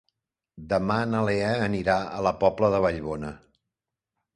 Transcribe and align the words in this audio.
Demà 0.71 0.97
na 1.11 1.21
Lea 1.29 1.53
anirà 1.67 2.01
a 2.19 2.27
la 2.31 2.35
Pobla 2.43 2.75
de 2.77 2.85
Vallbona. 2.87 3.35